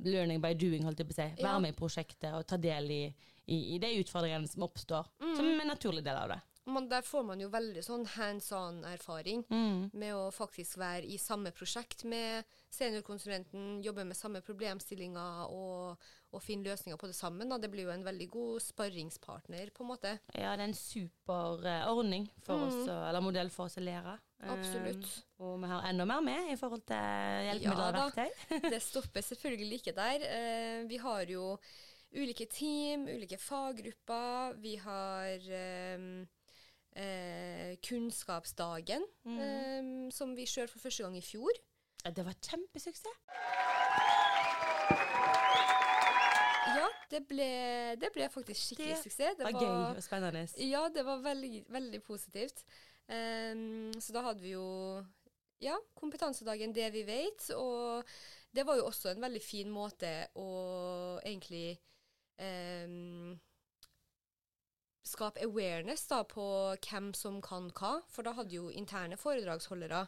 learning 0.10 0.42
by 0.42 0.54
doing, 0.58 0.84
holdt 0.88 1.00
jeg 1.04 1.10
på 1.12 1.16
å 1.16 1.20
si. 1.22 1.30
Være 1.44 1.54
Ja. 1.54 1.60
med 1.60 1.74
i 1.75 1.78
prosjektet 1.78 2.34
og 2.34 2.48
ta 2.50 2.58
del 2.58 2.89
i, 2.92 3.01
i, 3.48 3.75
i 3.75 3.80
de 3.82 3.94
utfordringene 4.01 4.48
som 4.50 4.63
oppstår, 4.66 5.08
som 5.36 5.46
en 5.46 5.68
naturlig 5.68 6.04
del 6.06 6.18
av 6.18 6.30
det. 6.34 6.42
Man, 6.70 6.88
der 6.90 7.02
får 7.02 7.24
man 7.26 7.40
jo 7.42 7.50
veldig 7.50 7.82
sånn 7.86 8.06
hands 8.16 8.52
on-erfaring 8.56 9.44
med 9.94 10.14
å 10.16 10.30
faktisk 10.32 10.78
være 10.78 11.06
i 11.10 11.18
samme 11.18 11.52
prosjekt 11.52 12.04
med 12.06 12.46
seniorkonsulenten, 12.70 13.82
jobbe 13.84 14.06
med 14.06 14.18
samme 14.18 14.42
problemstillinger 14.46 15.50
og, 15.50 15.98
og 16.32 16.44
finne 16.44 16.68
løsninger 16.70 16.98
på 17.02 17.08
det 17.10 17.16
sammen. 17.18 17.50
Da. 17.50 17.58
Det 17.58 17.70
blir 17.74 17.88
jo 17.88 17.94
en 17.94 18.06
veldig 18.06 18.28
god 18.34 18.62
sparringspartner, 18.62 19.72
på 19.74 19.84
en 19.86 19.90
måte. 19.92 20.16
Ja, 20.36 20.56
det 20.56 20.64
er 20.64 20.68
en 20.70 20.78
super 20.78 21.64
uh, 21.66 21.90
ordning 21.94 22.28
for 22.46 22.68
oss, 22.68 22.80
å- 22.88 23.02
eller 23.10 23.22
modell 23.26 23.50
for 23.54 23.66
oss 23.70 23.78
å 23.80 23.84
lære. 23.86 24.18
Absolutt. 24.40 25.04
Absolutt. 25.04 25.24
og 25.44 25.58
vi 25.60 25.68
har 25.68 25.84
enda 25.90 26.06
mer 26.08 26.22
med 26.24 26.54
i 26.54 26.56
forhold 26.56 26.86
til 26.88 26.96
hjelpemidler 27.50 27.82
Ja 27.84 27.90
og 27.90 27.96
da. 27.98 28.08
verktøy. 28.08 28.70
Det 28.72 28.82
stopper 28.86 29.26
selvfølgelig 29.26 29.82
ikke 29.82 29.96
der. 29.98 30.24
Uh, 30.24 30.88
vi 30.88 30.98
har 31.04 31.26
jo 31.34 31.58
ulike 32.16 32.48
team, 32.50 33.04
ulike 33.12 33.38
faggrupper. 33.38 34.56
Vi 34.64 34.76
har 34.82 35.44
eh, 35.54 36.06
eh, 36.96 37.77
Kunnskapsdagen, 37.86 39.05
eh, 39.25 40.12
som 40.15 40.36
vi 40.38 40.48
kjørte 40.50 40.74
for 40.74 40.88
første 40.88 41.03
gang 41.03 41.17
i 41.17 41.25
fjor. 41.25 41.62
Det 42.05 42.25
var 42.25 42.36
kjempesuksess. 42.41 43.08
Ja, 46.69 46.88
det 47.12 47.24
ble, 47.27 47.50
det 48.00 48.12
ble 48.13 48.27
faktisk 48.31 48.62
skikkelig 48.69 48.96
Det 48.96 49.03
suksess. 49.03 49.38
Det 49.38 49.48
var 49.48 49.55
gøy 49.58 49.98
og 49.98 50.03
spennende. 50.03 50.46
Ja, 50.63 50.84
det 50.93 51.05
var 51.05 51.24
veldig, 51.25 51.65
veldig 51.67 52.01
positivt. 52.05 52.63
Um, 53.10 53.89
så 53.98 54.13
da 54.13 54.22
hadde 54.27 54.43
vi 54.43 54.53
jo 54.53 55.01
ja, 55.60 55.74
kompetansedagen 55.98 56.75
Det 56.75 56.91
vi 56.93 57.03
vet, 57.08 57.50
og 57.58 58.03
det 58.55 58.65
var 58.67 58.77
jo 58.77 58.86
også 58.86 59.10
en 59.12 59.22
veldig 59.22 59.41
fin 59.41 59.69
måte 59.74 60.12
å 60.39 60.50
egentlig 61.25 61.74
ehm, 62.41 63.34
skape 65.20 65.44
awareness 65.44 66.08
da 66.08 66.24
på 66.24 66.48
hvem 66.88 67.12
som 67.18 67.42
kan 67.44 67.70
hva. 67.76 68.00
For 68.10 68.26
da 68.26 68.34
hadde 68.40 68.56
jo 68.56 68.72
interne 68.72 69.20
foredragsholdere 69.20 70.06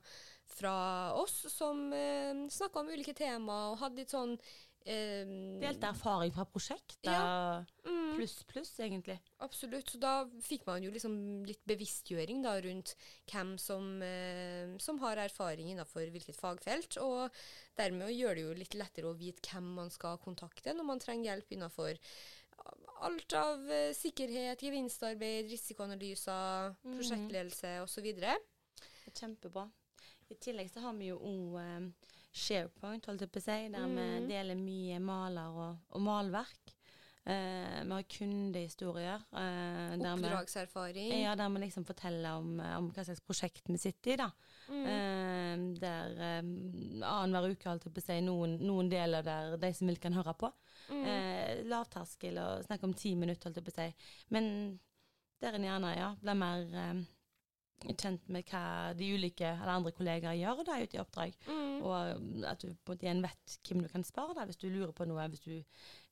fra 0.51 0.75
oss 1.19 1.45
som 1.51 1.89
eh, 1.95 2.47
snakka 2.51 2.83
om 2.83 2.91
ulike 2.91 3.15
temaer 3.17 3.71
og 3.73 3.81
hadde 3.83 4.01
litt 4.01 4.11
sånn 4.13 4.33
eh, 4.83 5.27
Delte 5.61 5.91
erfaring 5.91 6.33
fra 6.35 6.45
prosjekter. 6.49 7.07
Ja. 7.07 7.61
mm, 7.85 8.17
Pluss, 8.17 8.41
pluss, 8.49 8.73
egentlig. 8.83 9.15
Absolutt. 9.45 9.93
Så 9.93 10.01
da 10.01 10.25
fikk 10.43 10.65
man 10.67 10.83
jo 10.83 10.91
liksom 10.91 11.15
litt 11.47 11.63
bevisstgjøring 11.69 12.43
da 12.43 12.57
rundt 12.65 12.95
hvem 13.31 13.55
som, 13.61 13.93
eh, 14.03 14.75
som 14.83 14.99
har 15.05 15.21
erfaring 15.23 15.71
innenfor 15.71 16.11
hvilket 16.11 16.39
fagfelt. 16.39 16.99
Og 17.03 17.31
dermed 17.79 18.11
gjør 18.15 18.35
det 18.35 18.45
jo 18.47 18.59
litt 18.59 18.77
lettere 18.79 19.11
å 19.11 19.17
vite 19.17 19.53
hvem 19.53 19.71
man 19.79 19.93
skal 19.93 20.19
kontakte 20.23 20.75
når 20.75 20.91
man 20.91 21.03
trenger 21.03 21.31
hjelp 21.31 21.55
innenfor 21.55 21.95
alt 23.01 23.33
av 23.33 23.69
eh, 23.71 23.93
sikkerhet, 23.97 24.61
gevinstarbeid, 24.61 25.49
risikoanalyser, 25.51 26.75
Mhm. 26.83 26.97
prosjektledelse 26.97 27.81
osv. 27.83 28.07
Kjempebra. 29.13 29.69
I 30.29 30.35
tillegg 30.39 30.69
så 30.71 30.79
har 30.85 30.93
vi 30.93 31.07
jo 31.11 31.17
òg 31.19 31.91
SharePoint, 32.31 33.05
holdt 33.05 33.21
jeg 33.25 33.31
på 33.31 33.39
å 33.41 33.43
si, 33.43 33.69
der 33.73 33.87
vi 33.87 34.05
Mhm. 34.21 34.27
deler 34.29 34.55
mye 34.55 34.99
maler 34.99 35.49
og, 35.49 35.77
og 35.89 36.01
malverk. 36.01 36.75
Eh, 37.25 37.83
vi 37.83 37.91
har 37.91 38.03
kundehistorier. 38.03 39.21
Eh, 39.33 39.97
der 39.97 40.15
vi- 40.15 40.23
Oppdragserfaring. 40.23 41.21
Ja, 41.23 41.35
der 41.35 41.49
vi 41.49 41.59
liksom 41.59 41.85
forteller 41.85 42.37
om, 42.37 42.59
eh, 42.59 42.77
om 42.77 42.91
hva 42.91 43.03
slags 43.03 43.19
prosjekt 43.21 43.61
vi 43.67 43.77
sitter 43.77 44.13
i, 44.13 44.15
da. 44.15 44.31
Mm. 44.71 44.85
Eh, 44.87 45.63
der 45.81 46.17
eh, 46.17 46.41
annenhver 47.05 47.51
uke, 47.51 47.69
holdt 47.69 47.87
jeg 47.87 47.95
på 47.95 48.03
å 48.03 48.07
si, 48.07 48.19
noen, 48.25 48.57
noen 48.63 48.91
deler 48.91 49.25
der 49.25 49.57
de 49.61 49.71
som 49.75 49.91
vil 49.91 49.99
kan 50.01 50.15
høre 50.15 50.35
på. 50.39 50.51
Mm. 50.91 51.01
Eh, 51.05 51.63
lavterskel 51.71 52.39
og 52.41 52.67
snakke 52.67 52.87
om 52.87 52.95
ti 52.97 53.13
minutter, 53.19 53.49
holdt 53.49 53.61
jeg 53.61 53.67
på 53.67 53.73
å 53.75 53.79
si. 53.81 54.13
Men 54.33 54.45
der 55.41 55.57
en 55.57 55.65
gjerne 55.65 55.95
ja, 55.97 56.13
blir 56.21 56.37
mer 56.37 56.77
eh, 56.83 57.01
kjent 57.89 58.27
med 58.29 58.45
hva 58.51 58.93
de 58.97 59.07
ulike 59.15 59.47
eller 59.47 59.73
andre 59.73 59.93
kollegaer 59.95 60.37
gjør 60.37 60.63
da 60.67 60.77
ute 60.81 60.97
i 60.97 61.01
oppdrag. 61.01 61.35
Mm. 61.47 61.81
Og 61.81 62.21
um, 62.21 62.45
at 62.47 62.61
du 62.61 62.71
på 62.85 62.95
en 62.95 63.21
måte 63.23 63.31
vet 63.31 63.57
hvem 63.67 63.83
du 63.85 63.89
kan 63.91 64.05
spare 64.05 64.35
da, 64.37 64.45
hvis 64.45 64.61
du 64.61 64.67
lurer 64.69 64.93
på 64.95 65.07
noe, 65.09 65.27
hvis 65.33 65.43
du 65.45 65.55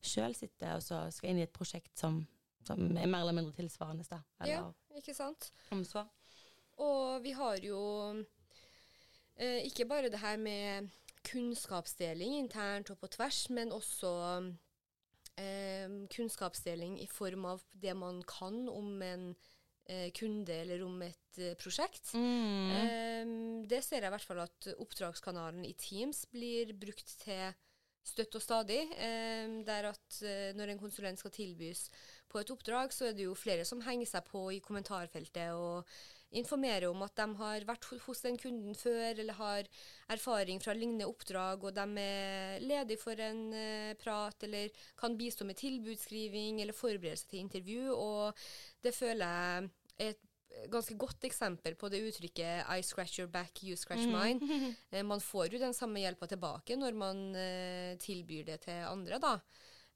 sjøl 0.02 0.34
sitter 0.36 0.76
og 0.78 0.84
så 0.84 1.04
skal 1.14 1.32
inn 1.32 1.42
i 1.42 1.46
et 1.46 1.54
prosjekt 1.54 1.94
som, 1.98 2.20
som 2.66 2.82
er 2.90 3.06
mer 3.06 3.22
eller 3.22 3.36
mindre 3.38 3.54
tilsvarende. 3.56 4.06
Da, 4.10 4.20
eller 4.40 4.56
Ja, 4.56 4.98
ikke 4.98 5.14
sant. 5.16 5.52
omsvar. 5.70 6.10
Og 6.80 7.20
vi 7.22 7.34
har 7.36 7.60
jo 7.62 7.78
eh, 9.40 9.60
ikke 9.66 9.88
bare 9.90 10.10
det 10.12 10.20
her 10.22 10.36
med 10.40 10.90
kunnskapsdeling 11.26 12.38
internt 12.38 12.90
og 12.92 13.00
på 13.00 13.10
tvers, 13.12 13.44
men 13.52 13.72
også 13.76 14.10
eh, 15.40 15.88
kunnskapsdeling 16.14 16.98
i 17.02 17.08
form 17.10 17.48
av 17.50 17.64
det 17.72 17.96
man 17.96 18.22
kan 18.28 18.68
om 18.72 19.02
en 19.04 19.26
eh, 19.90 20.10
kunde 20.16 20.54
eller 20.62 20.84
om 20.86 21.02
et 21.04 21.40
eh, 21.40 21.56
prosjekt. 21.60 22.14
Mm. 22.14 22.70
Eh, 22.76 23.34
det 23.70 23.82
ser 23.84 24.00
jeg 24.00 24.10
i 24.10 24.14
hvert 24.16 24.28
fall 24.28 24.44
at 24.46 24.70
oppdragskanalen 24.78 25.66
i 25.68 25.74
Teams 25.78 26.24
blir 26.32 26.72
brukt 26.78 27.18
til 27.24 27.50
støtt 28.06 28.38
og 28.38 28.44
stadig. 28.44 28.80
Eh, 28.96 29.60
der 29.66 29.90
at 29.92 30.22
eh, 30.24 30.54
når 30.56 30.72
en 30.72 30.82
konsulent 30.82 31.20
skal 31.20 31.34
tilbys 31.34 31.88
på 32.30 32.40
et 32.40 32.52
oppdrag, 32.54 32.94
så 32.94 33.10
er 33.10 33.18
det 33.18 33.28
jo 33.28 33.36
flere 33.38 33.66
som 33.68 33.82
henger 33.84 34.08
seg 34.08 34.26
på 34.30 34.46
i 34.56 34.62
kommentarfeltet 34.64 35.52
og 35.52 35.84
informerer 36.38 36.86
om 36.90 37.02
at 37.02 37.16
de 37.18 37.26
har 37.40 37.66
vært 37.66 37.88
hos 38.04 38.22
den 38.22 38.38
kunden 38.38 38.76
før, 38.78 39.18
eller 39.18 39.36
har 39.38 39.68
erfaring 40.14 40.60
fra 40.62 40.74
lignende 40.76 41.08
oppdrag, 41.10 41.64
og 41.66 41.74
de 41.74 41.86
er 42.04 42.62
ledige 42.62 43.02
for 43.02 43.22
en 43.24 43.44
eh, 43.56 43.92
prat, 43.98 44.46
eller 44.46 44.70
kan 45.00 45.16
bistå 45.18 45.46
med 45.48 45.58
tilbudsskriving 45.60 46.60
eller 46.62 46.76
forberedelse 46.76 47.30
til 47.30 47.42
intervju. 47.44 47.94
Og 47.94 48.44
det 48.84 48.94
føler 48.94 49.26
jeg 49.26 49.70
er 50.00 50.12
et 50.12 50.26
ganske 50.70 50.96
godt 50.98 51.24
eksempel 51.28 51.76
på 51.78 51.88
det 51.88 52.02
uttrykket 52.08 52.66
'I 52.66 52.82
scratch 52.82 53.18
your 53.20 53.28
back, 53.28 53.62
you 53.62 53.76
scratch 53.76 54.06
mine'. 54.06 54.40
Eh, 54.92 55.04
man 55.06 55.20
får 55.20 55.54
jo 55.54 55.58
den 55.58 55.74
samme 55.74 56.00
hjelpa 56.00 56.26
tilbake 56.26 56.76
når 56.76 56.94
man 56.94 57.18
eh, 57.36 57.98
tilbyr 57.98 58.44
det 58.44 58.60
til 58.66 58.86
andre, 58.86 59.18
da. 59.18 59.38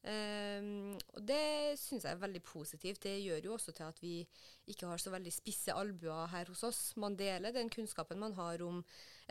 Ehm, 0.04 0.99
og 1.16 1.20
det 1.26 1.78
syns 1.80 2.04
jeg 2.04 2.12
er 2.12 2.20
veldig 2.20 2.42
positivt. 2.44 3.00
Det 3.06 3.14
gjør 3.25 3.44
jo 3.46 3.54
også 3.56 3.73
til 3.73 3.87
at 3.88 4.00
vi 4.02 4.26
ikke 4.68 4.87
har 4.90 5.00
så 5.00 5.11
veldig 5.14 5.32
spisse 5.32 5.73
albuer 5.73 6.26
her 6.32 6.44
hos 6.52 6.62
oss. 6.68 6.80
Man 7.00 7.16
deler 7.16 7.52
den 7.56 7.70
kunnskapen 7.73 8.18
man 8.20 8.34
har 8.37 8.61
om 8.66 8.82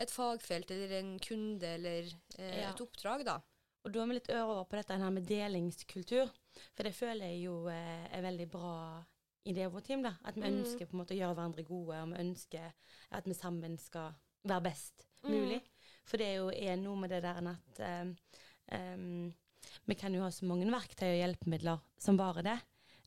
et 0.02 0.10
fagfelt 0.10 0.70
eller 0.74 0.96
en 0.98 1.18
kunde 1.22 1.62
eller 1.76 2.10
eh, 2.38 2.60
Ja. 2.64 2.70
et 2.72 2.80
oppdrag, 2.82 3.24
da. 3.24 3.38
Og 3.84 3.92
da 3.92 4.00
er 4.02 4.06
vi 4.06 4.14
litt 4.18 4.30
over 4.32 4.64
på 4.64 4.76
dette 4.80 4.96
her 4.98 5.10
med 5.10 5.26
delingskultur. 5.28 6.30
For 6.74 6.82
det 6.86 6.94
føler 6.94 7.26
jeg 7.30 7.44
jo 7.44 7.66
eh, 7.68 8.08
er 8.16 8.22
veldig 8.24 8.48
bra 8.50 9.04
i 9.46 9.52
det 9.52 9.70
vårt 9.70 9.84
team. 9.84 10.02
da. 10.02 10.14
At 10.24 10.34
vi 10.36 10.40
Mm. 10.42 10.58
ønsker 10.64 10.86
på 10.86 10.94
en 10.96 10.98
måte 11.04 11.14
å 11.14 11.18
gjøre 11.20 11.34
hverandre 11.34 11.64
gode, 11.64 12.02
og 12.02 12.08
vi 12.08 12.18
ønsker 12.24 12.72
at 13.12 13.24
vi 13.26 13.34
sammen 13.34 13.78
skal 13.78 14.14
være 14.44 14.62
best 14.62 15.06
Mm. 15.22 15.30
mulig. 15.30 15.62
For 16.04 16.16
det 16.18 16.26
er 16.26 16.34
jo 16.36 16.48
er 16.50 16.76
noe 16.76 16.96
med 16.96 17.10
det 17.10 17.22
der 17.22 17.48
at 17.48 18.02
um, 18.02 18.16
em, 18.72 19.34
vi 19.86 19.94
kan 19.94 20.14
jo 20.14 20.22
ha 20.22 20.30
så 20.30 20.46
mange 20.48 20.66
verktøy 20.70 21.08
og 21.12 21.20
hjelpemidler 21.22 21.80
som 21.98 22.16
bare 22.16 22.42
det. 22.42 22.58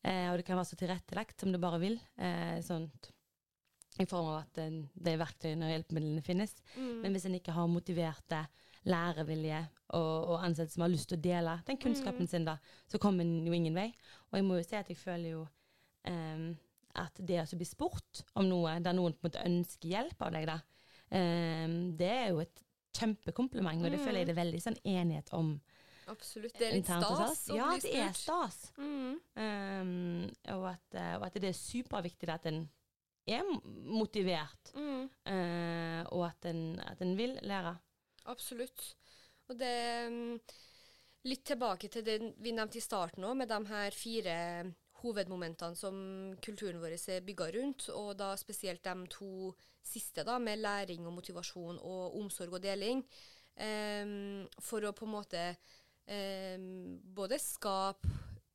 Eh, 0.03 0.29
og 0.31 0.37
det 0.37 0.45
kan 0.45 0.57
være 0.59 0.69
så 0.71 0.77
tilrettelagt 0.79 1.39
som 1.41 1.51
det 1.51 1.59
bare 1.61 1.79
vil. 1.81 1.99
Eh, 2.17 2.59
sånt, 2.61 3.11
I 3.99 4.05
form 4.05 4.27
av 4.29 4.37
at 4.43 4.57
eh, 4.61 4.69
de 4.93 5.15
verktøyene 5.17 5.65
og 5.65 5.73
hjelpemidlene 5.73 6.21
finnes. 6.23 6.53
Mm. 6.77 7.01
Men 7.01 7.11
hvis 7.17 7.25
en 7.25 7.35
ikke 7.39 7.55
har 7.57 7.67
motiverte, 7.67 8.43
lærevilje 8.87 9.57
og, 9.97 10.29
og 10.31 10.43
ansatte 10.45 10.71
som 10.71 10.85
har 10.85 10.91
lyst 10.93 11.09
til 11.09 11.17
å 11.17 11.21
dele 11.25 11.57
den 11.67 11.77
kunnskapen 11.81 12.23
Mm. 12.23 12.27
sin, 12.31 12.45
da, 12.45 12.57
så 12.87 12.97
kommer 12.99 13.25
en 13.25 13.45
jo 13.45 13.51
ingen 13.51 13.75
vei. 13.75 13.89
Og 14.31 14.37
jeg 14.39 14.45
må 14.47 14.55
jo 14.55 14.63
si 14.63 14.77
at 14.79 14.87
jeg 14.87 14.97
føler 15.01 15.29
jo 15.33 15.41
em, 16.07 16.53
at 16.95 17.19
det 17.19 17.41
å 17.43 17.57
bli 17.59 17.65
spurt 17.67 18.21
om 18.39 18.47
noe 18.47 18.77
der 18.79 18.93
noen 18.95 19.11
på 19.17 19.25
en 19.25 19.27
måte 19.27 19.43
ønsker 19.45 19.89
hjelp 19.91 20.21
av 20.23 20.31
deg, 20.37 20.47
da, 20.47 20.59
em, 21.11 21.75
det 21.99 22.07
er 22.13 22.29
jo 22.31 22.39
et 22.45 22.63
kjempekompliment, 22.97 23.83
og 23.83 23.91
det 23.91 23.99
Mm. 23.99 24.05
føler 24.05 24.19
jeg 24.19 24.27
det 24.27 24.37
er 24.37 24.43
veldig 24.45 24.61
sånn 24.63 24.79
enighet 24.85 25.33
om. 25.33 25.59
Absolutt. 26.07 26.55
Det 26.57 26.67
er 26.67 26.75
litt 26.77 26.87
stas 26.87 27.43
å 27.51 27.57
Ja, 27.57 27.71
bli 27.73 27.81
det 27.83 27.95
er 27.99 28.13
stas. 28.15 28.59
Mm. 28.77 29.17
Um, 29.35 30.23
og, 30.55 30.67
at, 30.71 30.95
eh, 30.95 31.15
og 31.17 31.27
at 31.27 31.39
det 31.41 31.51
er 31.51 31.57
superviktig 31.59 32.29
at 32.31 32.47
en 32.51 32.63
er 33.27 33.43
motivert, 33.91 34.71
Mm. 34.77 35.09
uh, 35.27 36.01
og 36.15 36.29
at 36.29 36.45
en, 36.47 36.79
at 36.79 37.01
en 37.03 37.17
vil 37.17 37.35
lære. 37.43 37.75
Absolutt. 38.31 38.95
Og 39.49 39.59
det 39.59 39.75
mm, 40.11 40.39
Litt 41.27 41.43
tilbake 41.49 41.89
til 41.91 42.05
det 42.05 42.19
vi 42.39 42.53
nevnte 42.55 42.77
i 42.79 42.83
starten 42.83 43.25
òg, 43.27 43.33
med 43.35 43.49
de 43.51 43.57
her 43.67 43.91
fire 43.91 44.35
hovedmomentene 45.01 45.75
som 45.75 45.97
kulturen 46.43 46.79
vår 46.79 46.95
er 46.95 47.25
bygga 47.25 47.49
rundt, 47.57 47.89
og 47.91 48.13
da 48.19 48.29
spesielt 48.39 48.83
de 48.85 48.93
to 49.11 49.51
siste, 49.83 50.23
da, 50.23 50.37
med 50.39 50.61
læring 50.61 51.07
og 51.07 51.17
motivasjon 51.17 51.81
og 51.81 52.15
omsorg 52.21 52.53
og 52.53 52.63
deling. 52.63 53.03
Um, 53.57 54.45
for 54.61 54.85
å 54.85 54.93
på 54.93 55.07
en 55.07 55.15
måte 55.17 55.43
både 57.17 57.39
skape 57.41 58.07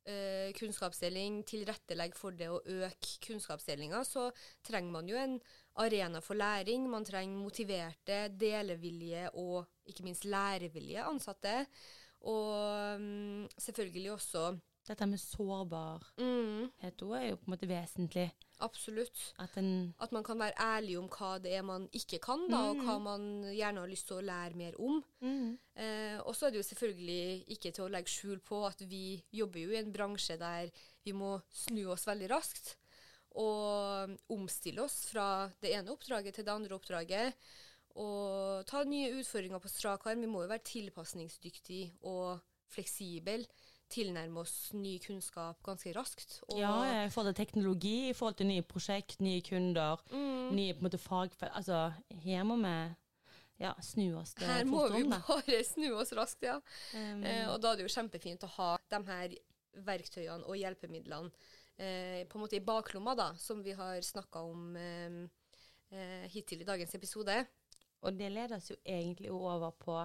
eh, 0.09 0.51
kunnskapsdeling, 0.57 1.41
tilrettelegge 1.47 2.17
for 2.17 2.35
det 2.37 2.49
og 2.51 2.65
øke 2.65 3.17
kunnskapsdelinga, 3.27 4.03
så 4.07 4.29
trenger 4.65 4.91
man 4.91 5.09
jo 5.09 5.19
en 5.19 5.39
arena 5.75 6.19
for 6.19 6.37
læring. 6.37 6.89
Man 6.89 7.05
trenger 7.05 7.37
motiverte, 7.37 8.27
delevilje 8.39 9.29
og 9.33 9.65
ikke 9.85 10.03
minst 10.03 10.25
lærevillige 10.25 11.03
ansatte. 11.03 11.65
Og 12.21 12.99
mm, 12.99 13.47
selvfølgelig 13.57 14.11
også 14.11 14.57
Dette 14.83 15.05
med 15.07 15.21
sårbarhet 15.21 16.19
mm, 16.19 17.13
er 17.15 17.29
jo 17.29 17.37
på 17.39 17.47
en 17.47 17.53
måte 17.53 17.69
vesentlig. 17.69 18.25
Absolutt. 18.63 19.21
At 19.39 19.55
At 20.03 20.11
man 20.11 20.23
kan 20.23 20.39
være 20.39 20.59
ærlig 20.59 20.97
om 20.99 21.07
hva 21.11 21.37
det 21.39 21.53
er 21.55 21.63
man 21.63 21.87
ikke 21.95 22.19
kan, 22.23 22.43
da, 22.51 22.59
og 22.71 22.83
hva 22.83 22.97
man 22.99 23.23
gjerne 23.47 23.79
har 23.79 23.91
lyst 23.91 24.07
til 24.07 24.19
å 24.19 24.27
lære 24.27 24.59
mer 24.59 24.75
om. 24.79 24.99
Eh, 25.75 26.19
og 26.23 26.35
så 26.35 26.47
er 26.47 26.51
det 26.51 26.61
jo 26.61 26.67
selvfølgelig 26.67 27.43
ikke 27.55 27.71
til 27.71 27.85
å 27.85 27.91
legge 27.95 28.11
skjul 28.11 28.39
på 28.43 28.61
at 28.67 28.83
vi 28.87 29.23
jobber 29.31 29.63
jo 29.63 29.73
i 29.73 29.79
en 29.79 29.91
bransje 29.95 30.37
der 30.39 30.71
vi 31.03 31.15
må 31.15 31.37
snu 31.49 31.85
oss 31.95 32.07
veldig 32.07 32.31
raskt. 32.31 32.75
Og 33.39 34.13
omstille 34.29 34.83
oss 34.83 35.07
fra 35.09 35.49
det 35.63 35.73
ene 35.73 35.91
oppdraget 35.95 36.35
til 36.35 36.45
det 36.45 36.53
andre 36.53 36.75
oppdraget. 36.75 37.39
Og 38.03 38.65
ta 38.69 38.83
nye 38.83 39.13
utfordringer 39.19 39.61
på 39.63 39.71
strak 39.71 40.05
arm. 40.07 40.21
Vi 40.21 40.29
må 40.29 40.43
jo 40.43 40.51
være 40.51 40.67
tilpasningsdyktige 40.69 41.93
og 42.09 42.43
fleksible. 42.73 43.43
Tilnærme 43.93 44.41
oss 44.41 44.71
ny 44.73 44.95
kunnskap 45.03 45.59
ganske 45.65 45.91
raskt. 45.95 46.39
Og, 46.49 46.57
Ja, 46.57 47.05
i 47.05 47.09
forhold 47.13 47.35
til 47.35 47.45
teknologi, 47.45 48.09
i 48.09 48.13
forhold 48.17 48.35
til 48.39 48.47
nye 48.49 48.63
prosjekt, 48.65 49.19
nye 49.21 49.41
kunder, 49.45 50.01
Mm. 50.11 50.51
nye 50.57 50.73
på 50.73 50.81
en 50.81 50.87
måte 50.89 50.97
fagfelt 51.01 51.51
Altså, 51.53 51.93
her 52.23 52.43
må 52.43 52.57
vi 52.57 52.95
ja, 53.59 53.73
snu 53.85 54.15
oss 54.17 54.33
det 54.33 54.47
Her 54.49 54.65
må 54.65 54.87
vi 54.91 55.03
om, 55.03 55.09
bare 55.13 55.63
snu 55.73 55.91
oss 56.01 56.11
raskt, 56.17 56.41
ja. 56.43 56.55
Um, 56.95 57.23
Eh, 57.23 57.45
og 57.53 57.61
da 57.61 57.71
er 57.73 57.75
det 57.77 57.85
jo 57.85 57.93
kjempefint 58.01 58.43
å 58.43 58.49
ha 58.57 58.77
de 58.89 59.03
her 59.11 59.35
verktøyene 59.85 60.43
og 60.45 60.57
hjelpemidlene 60.57 61.29
eh, 61.77 62.25
på 62.29 62.37
en 62.37 62.43
måte 62.43 62.57
i 62.57 62.65
baklomma, 62.65 63.15
da, 63.15 63.29
som 63.37 63.61
vi 63.63 63.71
har 63.77 64.01
snakka 64.01 64.41
om 64.41 64.75
eh, 64.75 65.21
eh, 65.91 66.25
hittil 66.33 66.61
i 66.61 66.67
dagens 66.67 66.93
episode. 66.95 67.45
Og 68.03 68.17
det 68.17 68.31
leder 68.33 68.57
oss 68.57 68.69
jo 68.69 68.75
egentlig 68.85 69.31
over 69.31 69.71
på, 69.79 69.99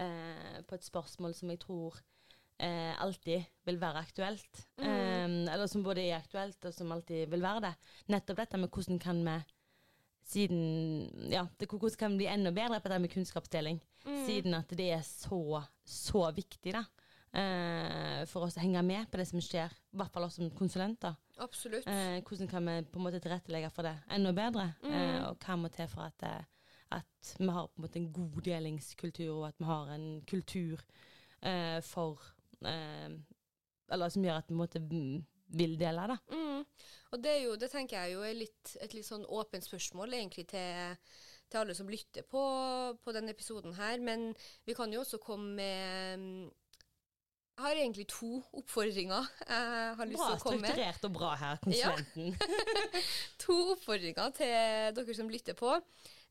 eh, 0.00 0.58
på 0.66 0.74
et 0.74 0.84
spørsmål 0.84 1.34
som 1.38 1.50
jeg 1.52 1.60
tror 1.60 2.00
eh, 2.62 2.92
alltid 3.02 3.48
vil 3.66 3.80
være 3.82 4.04
aktuelt. 4.06 4.62
Mm. 4.78 4.86
Eh, 4.86 5.54
eller 5.54 5.66
som 5.70 5.84
både 5.84 6.06
er 6.06 6.20
aktuelt, 6.20 6.62
og 6.64 6.74
som 6.74 6.92
alltid 6.94 7.26
vil 7.32 7.44
være 7.44 7.66
det. 7.68 7.74
Nettopp 8.14 8.44
dette 8.44 8.62
med 8.62 8.72
hvordan 8.72 9.02
kan 9.02 9.22
vi 9.26 9.40
siden 10.32 11.30
Ja, 11.32 11.46
det, 11.58 11.68
hvordan 11.68 11.98
kan 11.98 12.12
vi 12.12 12.22
bli 12.22 12.30
enda 12.30 12.52
bedre 12.54 12.80
på 12.80 12.88
det 12.88 13.00
med 13.00 13.10
kunnskapsdeling? 13.10 13.80
Mm. 14.06 14.26
Siden 14.26 14.54
at 14.54 14.70
det 14.78 14.90
er 14.94 15.02
så, 15.06 15.62
så 15.84 16.30
viktig, 16.34 16.74
da. 16.74 16.84
Eh, 17.32 18.22
for 18.28 18.44
oss 18.44 18.58
å 18.58 18.62
henge 18.62 18.82
med 18.84 19.08
på 19.10 19.16
det 19.16 19.26
som 19.30 19.40
skjer, 19.40 19.72
i 19.72 19.96
hvert 19.96 20.12
fall 20.12 20.26
oss 20.26 20.36
som 20.36 20.50
konsulenter. 20.56 21.14
Absolutt. 21.40 21.86
Eh, 21.88 22.18
hvordan 22.20 22.50
kan 22.50 22.66
vi 22.68 22.74
på 22.92 23.00
en 23.00 23.06
måte 23.06 23.22
tilrettelegge 23.24 23.70
for 23.72 23.88
det 23.88 23.94
enda 24.12 24.34
bedre? 24.36 24.66
Eh, 24.84 25.20
og 25.30 25.40
hva 25.40 25.56
må 25.56 25.70
til 25.72 25.88
for 25.90 26.10
at, 26.10 26.26
at 26.92 27.32
vi 27.38 27.48
har 27.48 27.70
på 27.70 27.80
en 27.80 27.86
måte 27.86 28.02
en 28.02 28.12
god 28.12 28.42
delingskultur, 28.50 29.32
og 29.38 29.48
at 29.48 29.58
vi 29.62 29.70
har 29.70 29.94
en 29.94 30.06
kultur 30.28 30.84
eh, 31.40 31.80
for 31.86 32.20
eh, 32.68 33.10
Eller 33.92 34.12
som 34.12 34.24
gjør 34.24 34.40
at 34.40 34.50
vi 34.50 34.56
mm, 34.80 35.18
vil 35.58 35.76
dele, 35.80 36.06
da. 36.14 36.16
Mm. 36.32 36.64
Og 37.12 37.20
det, 37.20 37.34
jo, 37.42 37.56
det 37.60 37.68
tenker 37.72 37.98
jeg 38.00 38.14
jo 38.14 38.24
er 38.24 38.38
litt, 38.38 38.72
et 38.80 38.94
litt 38.96 39.06
sånn 39.06 39.26
åpent 39.28 39.66
spørsmål 39.66 40.16
egentlig 40.16 40.46
til, 40.48 40.96
til 41.52 41.60
alle 41.60 41.76
som 41.76 41.90
lytter 41.92 42.24
på, 42.24 42.42
på 43.04 43.12
denne 43.12 43.34
episoden 43.34 43.76
her. 43.76 44.00
Men 44.00 44.30
vi 44.64 44.76
kan 44.78 44.92
jo 44.92 45.02
også 45.04 45.20
komme 45.20 45.52
med 45.58 46.22
mm, 46.22 46.46
Jeg 47.58 47.66
har 47.66 47.82
egentlig 47.82 48.06
to 48.08 48.38
oppfordringer 48.62 49.28
jeg 49.44 49.98
har 49.98 50.08
lyst 50.08 50.22
Bra 50.22 50.30
til 50.30 50.38
å 50.38 50.46
komme 50.46 50.62
med. 50.62 50.72
strukturert 50.72 51.04
og 51.10 51.14
bra 51.18 51.34
her, 51.42 51.60
konsulenten. 51.66 52.32
To 53.44 53.58
oppfordringer 53.74 54.32
til 54.38 54.56
dere 54.96 55.18
som 55.18 55.28
lytter 55.30 55.58
på. 55.58 55.76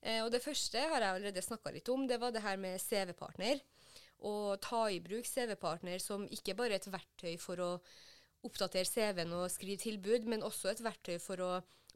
Eh, 0.02 0.24
og 0.24 0.32
det 0.34 0.42
første 0.42 0.82
har 0.82 0.98
jeg 0.98 1.14
allerede 1.14 1.46
snakka 1.46 1.74
litt 1.76 1.90
om. 1.94 2.08
Det 2.10 2.18
var 2.22 2.34
det 2.34 2.42
her 2.42 2.58
med 2.58 2.82
CV-partner. 2.82 3.62
Å 4.22 4.56
ta 4.62 4.86
i 4.94 5.02
bruk 5.02 5.26
CV-partner 5.26 6.02
som 6.02 6.28
ikke 6.30 6.56
bare 6.58 6.78
et 6.78 6.88
verktøy 6.92 7.36
for 7.42 7.62
å 7.62 7.72
oppdatere 8.46 8.90
CV-en 8.90 9.34
og 9.38 9.52
skrive 9.54 9.82
tilbud, 9.82 10.28
men 10.30 10.46
også 10.46 10.72
et 10.72 10.84
verktøy 10.86 11.18
for 11.22 11.42
å 11.42 11.52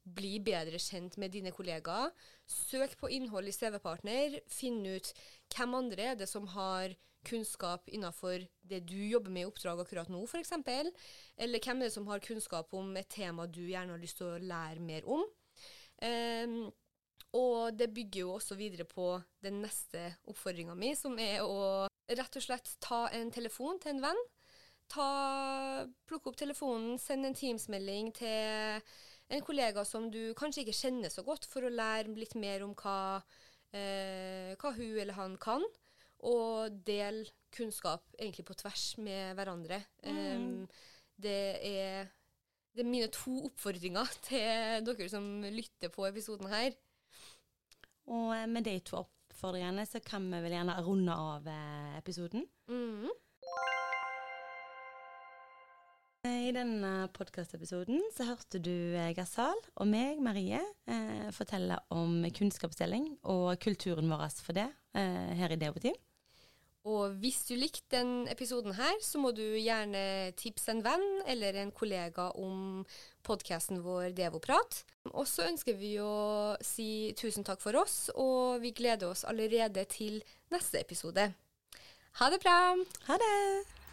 bli 0.06 0.38
bedre 0.44 0.78
kjent 0.82 1.18
med 1.22 1.34
dine 1.34 1.54
kollegaer. 1.54 2.14
Søk 2.46 2.94
på 3.00 3.10
innhold 3.14 3.50
i 3.50 3.56
CV-partner. 3.56 4.40
Finn 4.50 4.84
ut 4.86 5.12
hvem 5.56 5.78
andre 5.80 6.12
er 6.12 6.20
det 6.20 6.30
som 6.30 6.46
har 6.54 6.94
kunnskap 7.26 7.90
innenfor 7.90 8.44
det 8.70 8.84
du 8.86 9.00
jobber 9.08 9.34
med 9.34 9.48
i 9.48 9.50
oppdrag 9.50 9.82
akkurat 9.82 10.12
nå, 10.14 10.22
f.eks. 10.30 10.54
Eller 11.42 11.62
hvem 11.64 11.82
er 11.82 11.90
det 11.90 11.96
som 11.96 12.06
har 12.12 12.22
kunnskap 12.22 12.74
om 12.78 12.94
et 13.00 13.10
tema 13.10 13.48
du 13.50 13.64
gjerne 13.66 13.96
har 13.96 14.02
lyst 14.02 14.22
til 14.22 14.30
å 14.30 14.42
lære 14.42 14.86
mer 14.86 15.08
om. 15.10 15.26
Um, 16.06 16.60
og 17.36 17.76
det 17.76 17.90
bygger 17.96 18.22
jo 18.22 18.36
også 18.36 18.56
videre 18.60 18.86
på 18.88 19.16
den 19.44 19.62
neste 19.64 20.12
oppfordringa 20.30 20.76
mi, 20.78 20.94
som 20.96 21.18
er 21.20 21.42
å 21.44 21.88
rett 22.08 22.38
og 22.38 22.44
slett 22.44 22.72
ta 22.84 23.06
en 23.16 23.32
telefon 23.34 23.80
til 23.82 23.96
en 23.96 24.04
venn. 24.10 24.24
Ta, 24.92 25.08
plukke 26.06 26.30
opp 26.30 26.38
telefonen, 26.38 27.00
send 27.02 27.26
en 27.26 27.38
Teams-melding 27.38 28.12
til 28.14 28.84
en 29.34 29.46
kollega 29.46 29.82
som 29.88 30.12
du 30.14 30.36
kanskje 30.38 30.66
ikke 30.66 30.78
kjenner 30.78 31.14
så 31.14 31.24
godt, 31.26 31.48
for 31.50 31.66
å 31.66 31.74
lære 31.74 32.14
litt 32.20 32.36
mer 32.38 32.66
om 32.66 32.76
hva, 32.78 33.24
eh, 33.74 34.54
hva 34.62 34.74
hun 34.78 35.00
eller 35.02 35.18
han 35.18 35.40
kan. 35.42 35.66
Og 36.26 36.78
del 36.86 37.24
kunnskap 37.54 38.06
egentlig 38.20 38.46
på 38.46 38.58
tvers 38.62 38.86
med 39.02 39.36
hverandre. 39.38 39.82
Em, 40.04 40.66
det, 41.22 41.42
er, 41.66 42.08
det 42.74 42.86
er 42.86 42.90
mine 42.90 43.10
to 43.14 43.34
oppfordringer 43.50 44.14
til 44.30 44.86
dere 44.86 45.10
som 45.10 45.28
lytter 45.44 45.94
på 45.94 46.08
episoden 46.10 46.50
her. 46.54 46.78
Og 48.06 48.32
eh, 48.38 48.48
med 48.50 48.70
de 48.70 48.78
to 48.86 49.02
oppfordringene 49.46 49.86
så 49.86 50.00
kan 50.02 50.26
vi 50.32 50.40
vel 50.42 50.56
gjerne 50.56 50.76
runde 50.82 51.14
av 51.14 51.48
eh, 51.48 51.98
episoden. 52.00 52.46
Mhm. 52.70 53.12
Eh, 56.26 56.48
I 56.50 56.54
denne 56.56 57.08
podkastepisoden 57.14 58.02
så 58.16 58.26
hørte 58.26 58.58
du 58.58 58.96
eh, 58.98 59.12
Gazal 59.14 59.60
og 59.76 59.88
meg, 59.88 60.18
Marie, 60.26 60.62
eh, 60.90 61.30
fortelle 61.36 61.78
om 61.94 62.24
kunnskapsdeling 62.34 63.12
og 63.30 63.60
kulturen 63.62 64.10
vår 64.10 64.26
for 64.42 64.58
det 64.58 64.66
eh, 64.98 65.36
her 65.38 65.54
i 65.54 65.60
Devoteam. 65.62 65.98
Og 66.86 67.16
hvis 67.18 67.40
du 67.48 67.56
likte 67.58 67.98
den 67.98 68.28
episoden 68.30 68.76
her, 68.78 69.00
så 69.02 69.18
må 69.22 69.32
du 69.34 69.42
gjerne 69.58 70.34
tipse 70.38 70.70
en 70.70 70.84
venn 70.86 71.06
eller 71.26 71.58
en 71.58 71.72
kollega 71.74 72.28
om 72.38 72.84
podkasten 73.26 73.82
vår 73.82 74.14
Devoprat. 74.18 74.84
Og 75.10 75.26
så 75.30 75.48
ønsker 75.50 75.80
vi 75.80 75.96
å 76.02 76.54
si 76.62 77.16
tusen 77.18 77.48
takk 77.48 77.64
for 77.64 77.82
oss, 77.82 78.12
og 78.14 78.62
vi 78.62 78.76
gleder 78.78 79.10
oss 79.10 79.26
allerede 79.26 79.88
til 79.90 80.22
neste 80.54 80.84
episode. 80.86 81.32
Ha 82.22 82.30
det 82.32 82.44
bra! 82.46 82.60
Ha 83.10 83.18
det! 83.22 83.85